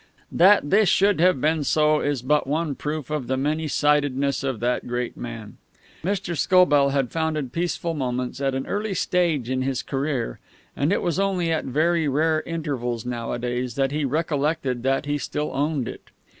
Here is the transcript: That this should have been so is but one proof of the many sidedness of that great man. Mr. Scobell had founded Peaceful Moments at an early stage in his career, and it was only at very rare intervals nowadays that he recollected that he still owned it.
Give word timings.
That 0.31 0.71
this 0.71 0.89
should 0.89 1.19
have 1.19 1.39
been 1.39 1.63
so 1.63 1.99
is 1.99 2.23
but 2.23 2.47
one 2.47 2.73
proof 2.73 3.11
of 3.11 3.27
the 3.27 3.37
many 3.37 3.67
sidedness 3.67 4.43
of 4.43 4.59
that 4.59 4.87
great 4.87 5.15
man. 5.15 5.57
Mr. 6.03 6.35
Scobell 6.35 6.89
had 6.89 7.11
founded 7.11 7.51
Peaceful 7.53 7.93
Moments 7.93 8.41
at 8.41 8.55
an 8.55 8.65
early 8.65 8.95
stage 8.95 9.47
in 9.47 9.61
his 9.61 9.83
career, 9.83 10.39
and 10.75 10.91
it 10.91 11.03
was 11.03 11.19
only 11.19 11.51
at 11.51 11.65
very 11.65 12.07
rare 12.07 12.41
intervals 12.47 13.05
nowadays 13.05 13.75
that 13.75 13.91
he 13.91 14.03
recollected 14.03 14.81
that 14.81 15.05
he 15.05 15.19
still 15.19 15.51
owned 15.53 15.87
it. 15.87 16.09